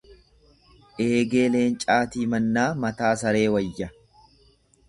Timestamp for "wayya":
3.57-3.93